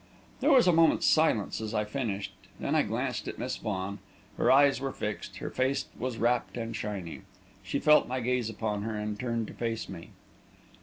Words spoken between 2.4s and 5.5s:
then I glanced at Miss Vaughan. Her eyes were fixed;